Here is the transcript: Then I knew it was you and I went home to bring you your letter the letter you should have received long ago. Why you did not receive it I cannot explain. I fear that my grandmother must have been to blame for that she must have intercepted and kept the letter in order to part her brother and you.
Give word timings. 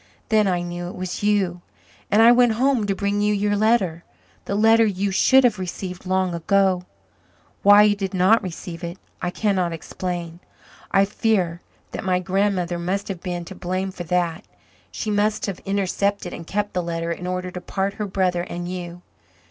Then 0.29 0.47
I 0.47 0.63
knew 0.63 0.87
it 0.87 0.95
was 0.95 1.21
you 1.21 1.61
and 2.09 2.23
I 2.23 2.31
went 2.31 2.53
home 2.53 2.87
to 2.87 2.95
bring 2.95 3.21
you 3.21 3.35
your 3.35 3.55
letter 3.55 4.03
the 4.45 4.55
letter 4.55 4.83
you 4.83 5.11
should 5.11 5.43
have 5.43 5.59
received 5.59 6.07
long 6.07 6.33
ago. 6.33 6.87
Why 7.61 7.83
you 7.83 7.95
did 7.95 8.11
not 8.15 8.41
receive 8.41 8.83
it 8.83 8.97
I 9.21 9.29
cannot 9.29 9.73
explain. 9.73 10.39
I 10.89 11.05
fear 11.05 11.61
that 11.91 12.03
my 12.03 12.17
grandmother 12.19 12.79
must 12.79 13.09
have 13.09 13.21
been 13.21 13.45
to 13.45 13.53
blame 13.53 13.91
for 13.91 14.03
that 14.05 14.43
she 14.89 15.11
must 15.11 15.45
have 15.45 15.59
intercepted 15.65 16.33
and 16.33 16.47
kept 16.47 16.73
the 16.73 16.81
letter 16.81 17.11
in 17.11 17.27
order 17.27 17.51
to 17.51 17.61
part 17.61 17.93
her 18.01 18.07
brother 18.07 18.41
and 18.41 18.67
you. 18.67 19.03